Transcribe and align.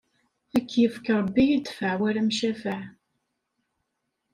Ad 0.57 0.63
k-ifk 0.69 1.05
Ṛebbi 1.19 1.43
i 1.51 1.57
ddfeɛ 1.59 1.93
war 1.99 2.15
amcafaɛ! 2.21 2.83